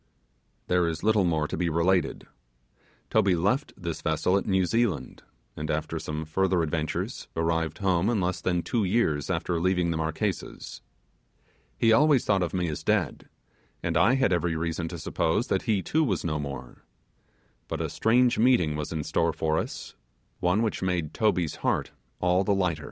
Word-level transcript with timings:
There 0.67 0.87
is 0.87 1.03
little 1.03 1.25
more 1.25 1.47
to 1.47 1.55
be 1.55 1.69
related. 1.69 2.25
Toby 3.11 3.35
left 3.35 3.71
this 3.77 4.01
vessel 4.01 4.35
at 4.35 4.47
New 4.47 4.65
Zealand, 4.65 5.21
and 5.55 5.69
after 5.69 5.99
some 5.99 6.25
further 6.25 6.63
adventures, 6.63 7.27
arrived 7.35 7.77
home 7.77 8.09
in 8.09 8.19
less 8.19 8.41
than 8.41 8.63
two 8.63 8.83
years 8.83 9.29
after 9.29 9.61
leaving 9.61 9.91
the 9.91 9.97
Marquesas. 9.97 10.81
He 11.77 11.91
always 11.93 12.25
thought 12.25 12.41
of 12.41 12.51
me 12.51 12.67
as 12.67 12.83
dead 12.83 13.29
and 13.83 13.95
I 13.95 14.15
had 14.15 14.33
every 14.33 14.55
reason 14.55 14.87
to 14.87 14.97
suppose 14.97 15.47
that 15.49 15.63
he 15.63 15.83
too 15.83 16.03
was 16.03 16.23
no 16.23 16.39
more; 16.39 16.83
but 17.67 17.79
a 17.79 17.87
strange 17.87 18.39
meeting 18.39 18.75
was 18.75 18.91
in 18.91 19.03
store 19.03 19.33
for 19.33 19.59
us, 19.59 19.93
one 20.39 20.63
which 20.63 20.81
made 20.81 21.13
Toby's 21.13 21.57
heart 21.57 21.91
all 22.19 22.43
th 22.43 22.79